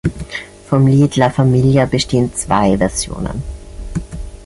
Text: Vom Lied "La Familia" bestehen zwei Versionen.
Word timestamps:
Vom 0.67 0.87
Lied 0.87 1.15
"La 1.15 1.29
Familia" 1.29 1.85
bestehen 1.85 2.33
zwei 2.33 2.75
Versionen. 2.75 3.43